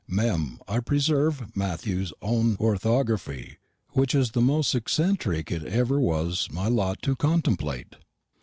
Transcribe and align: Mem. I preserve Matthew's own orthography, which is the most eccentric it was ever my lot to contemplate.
Mem. 0.07 0.57
I 0.67 0.79
preserve 0.79 1.55
Matthew's 1.55 2.11
own 2.23 2.57
orthography, 2.59 3.59
which 3.91 4.15
is 4.15 4.31
the 4.31 4.41
most 4.41 4.73
eccentric 4.73 5.51
it 5.51 5.61
was 5.61 5.71
ever 5.71 5.99
my 6.55 6.67
lot 6.67 7.03
to 7.03 7.15
contemplate. 7.15 7.97